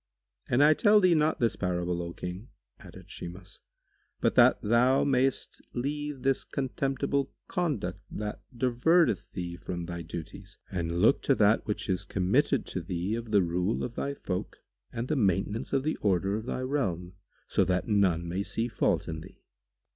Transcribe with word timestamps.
"And 0.49 0.63
I 0.63 0.73
tell 0.73 0.99
thee 0.99 1.13
not 1.13 1.39
this 1.39 1.55
parable, 1.55 2.01
O 2.01 2.11
King," 2.11 2.47
added 2.79 3.07
Shimas, 3.07 3.59
"but 4.19 4.33
that 4.33 4.59
thou 4.63 5.03
mayest 5.03 5.61
leave 5.75 6.23
this 6.23 6.43
contemptible 6.43 7.31
conduct 7.47 7.99
that 8.09 8.41
diverteth 8.51 9.31
thee 9.33 9.57
from 9.57 9.85
thy 9.85 10.01
duties 10.01 10.57
and 10.71 10.99
look 11.03 11.21
to 11.21 11.35
that 11.35 11.67
which 11.67 11.87
is 11.87 12.03
committed 12.03 12.65
to 12.65 12.81
thee 12.81 13.13
of 13.13 13.29
the 13.29 13.43
rule 13.43 13.83
of 13.83 13.93
thy 13.93 14.15
folk 14.15 14.63
and 14.91 15.07
the 15.07 15.15
maintenance 15.15 15.71
of 15.71 15.83
the 15.83 15.97
order 15.97 16.35
of 16.35 16.47
thy 16.47 16.61
realm, 16.61 17.13
so 17.47 17.63
that 17.63 17.87
none 17.87 18.27
may 18.27 18.41
see 18.41 18.67
fault 18.67 19.07
in 19.07 19.21
thee." 19.21 19.43